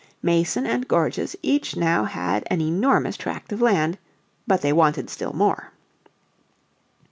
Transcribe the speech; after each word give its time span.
Mason 0.23 0.65
and 0.65 0.87
Gorges 0.87 1.35
each 1.43 1.75
now 1.77 2.05
had 2.05 2.43
an 2.47 2.59
enormous 2.59 3.15
tract 3.15 3.51
of 3.51 3.61
land, 3.61 3.99
but 4.47 4.61
they 4.63 4.73
wanted 4.73 5.11
still 5.11 5.31
more. 5.33 5.73